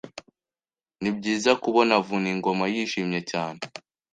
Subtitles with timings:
[1.01, 3.59] Nibyiza kubona Vuningoma yishimye cyane.